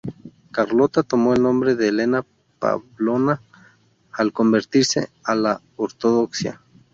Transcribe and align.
Carlota 0.49 1.03
tomó 1.03 1.35
el 1.35 1.43
nombre 1.43 1.73
Elena 1.73 2.25
Pávlovna 2.57 3.39
al 4.11 4.33
convertirse 4.33 5.11
a 5.23 5.35
la 5.35 5.61
ortodoxia. 5.75 6.59